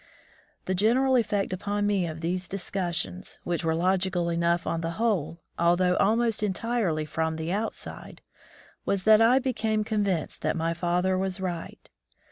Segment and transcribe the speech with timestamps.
[0.65, 4.89] The general eflfect upon me of these dis cussions, which were logical enough on the
[4.97, 8.21] whole, although almost entirely from the outside,
[8.83, 11.87] was that I became convinced that my father was right.